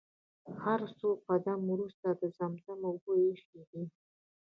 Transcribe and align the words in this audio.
هر 0.63 0.79
څو 0.99 1.07
قدمه 1.27 1.65
وروسته 1.71 2.07
د 2.11 2.21
زمزم 2.37 2.79
اوبه 2.89 3.13
ايښي 3.25 3.61
دي. 3.69 3.83